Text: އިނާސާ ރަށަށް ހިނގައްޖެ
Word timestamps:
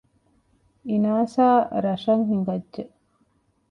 އިނާސާ 0.89 1.45
ރަށަށް 1.83 2.25
ހިނގައްޖެ 2.29 2.83